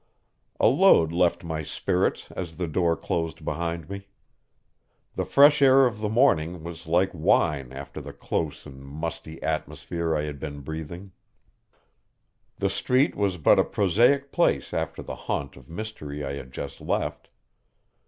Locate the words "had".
10.23-10.39, 16.33-16.51